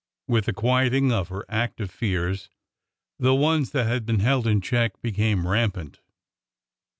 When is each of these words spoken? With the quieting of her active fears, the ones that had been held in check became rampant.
With 0.27 0.45
the 0.45 0.53
quieting 0.53 1.11
of 1.11 1.27
her 1.27 1.45
active 1.47 1.91
fears, 1.91 2.49
the 3.19 3.35
ones 3.35 3.69
that 3.69 3.85
had 3.85 4.03
been 4.03 4.17
held 4.21 4.47
in 4.47 4.59
check 4.59 4.99
became 5.03 5.47
rampant. 5.47 5.99